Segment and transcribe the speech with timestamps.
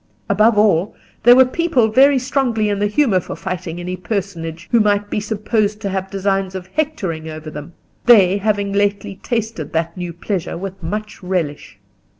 [0.29, 4.79] Above all, there were people very strongly in the humour for fighting any personage who
[4.79, 7.73] might be supposed to have designs of hectoring over them,
[8.07, 11.77] they having lately tasted that new pleasure with much relish.